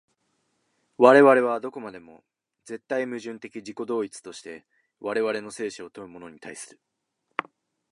[0.97, 2.23] 我々はどこまでも
[2.65, 4.65] 絶対矛盾的自己同一として
[4.99, 6.79] 我々の生死を問うものに対する。